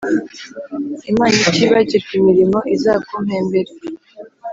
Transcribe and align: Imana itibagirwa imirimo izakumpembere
Imana 1.11 1.35
itibagirwa 1.43 2.09
imirimo 2.19 2.59
izakumpembere 2.75 3.71